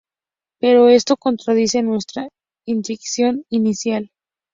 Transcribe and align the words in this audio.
Pero 0.59 0.89
esto 0.89 1.15
contradice 1.15 1.83
nuestra 1.83 2.27
intuición 2.65 3.45
inicial. 3.51 4.09